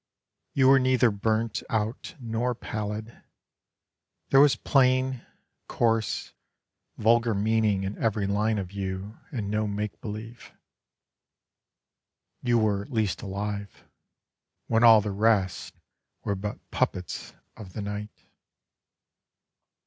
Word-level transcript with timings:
You 0.53 0.67
were 0.69 0.79
neither 0.79 1.11
burnt 1.11 1.61
out 1.69 2.15
nor 2.19 2.55
pallid, 2.55 3.21
There 4.31 4.39
was 4.39 4.55
plain, 4.55 5.23
coarse, 5.67 6.33
vulgar 6.97 7.35
meaning 7.35 7.83
in 7.83 7.99
every 7.99 8.25
line 8.25 8.57
of 8.57 8.71
you 8.71 9.19
And 9.31 9.51
no 9.51 9.67
make 9.67 10.01
believe: 10.01 10.53
You 12.41 12.57
were 12.57 12.81
at 12.81 12.91
least 12.91 13.21
alive, 13.21 13.87
When 14.65 14.83
all 14.83 15.01
the 15.01 15.11
rest 15.11 15.75
were 16.23 16.33
but 16.33 16.57
puppets 16.71 17.35
of 17.55 17.73
the 17.73 17.81
night. 17.83 18.25